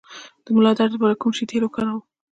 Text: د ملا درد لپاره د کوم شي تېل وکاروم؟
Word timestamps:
د 0.45 0.47
ملا 0.55 0.71
درد 0.77 0.91
لپاره 0.93 1.13
د 1.15 1.19
کوم 1.21 1.31
شي 1.37 1.45
تېل 1.51 1.63
وکاروم؟ 1.65 2.01